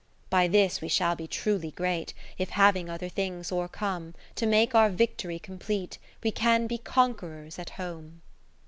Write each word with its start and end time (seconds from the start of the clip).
V 0.03 0.07
By 0.31 0.47
this 0.47 0.81
we 0.81 0.87
shall 0.87 1.15
be 1.15 1.27
truly 1.27 1.69
great, 1.69 2.15
If 2.39 2.49
having 2.49 2.89
other 2.89 3.07
things 3.07 3.51
o'ercome, 3.51 4.15
To 4.33 4.47
make 4.47 4.73
our 4.73 4.89
victory 4.89 5.37
complete 5.37 5.99
19 6.01 6.01
We 6.23 6.31
can 6.31 6.65
be 6.65 6.79
conquerors 6.79 7.59
at 7.59 7.69
home. 7.77 8.23